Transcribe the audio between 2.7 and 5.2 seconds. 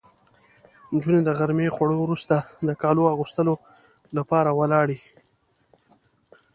کالو اغوستو لپاره ولاړې.